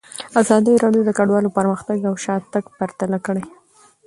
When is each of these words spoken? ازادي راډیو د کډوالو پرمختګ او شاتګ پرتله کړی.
ازادي 0.41 0.73
راډیو 0.83 1.03
د 1.05 1.09
کډوالو 1.17 1.55
پرمختګ 1.57 1.97
او 2.09 2.15
شاتګ 2.23 2.65
پرتله 2.77 3.17
کړی. 3.25 3.45